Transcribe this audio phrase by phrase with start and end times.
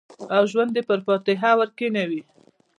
[0.35, 2.21] او ژوند یې پر فاتحه ورکښېنوی